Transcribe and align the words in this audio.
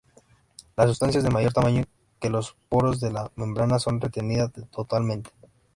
Las 0.75 0.87
sustancias 0.89 1.23
de 1.23 1.29
mayor 1.29 1.53
tamaño 1.53 1.83
que 2.19 2.31
los 2.31 2.55
poros 2.69 2.99
de 3.01 3.11
la 3.11 3.31
membrana 3.35 3.77
son 3.77 4.01
retenidas 4.01 4.51
totalmente. 4.71 5.29